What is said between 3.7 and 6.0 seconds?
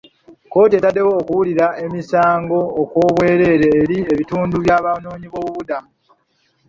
eri ebitundu by'Abanoonyiboobubudamu.